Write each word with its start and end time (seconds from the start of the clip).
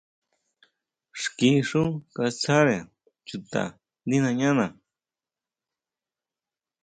Xki 1.21 1.51
xú 1.69 1.81
katsáre 2.15 2.77
chuta 3.27 3.63
ndí 4.05 4.17
nañana. 4.25 4.67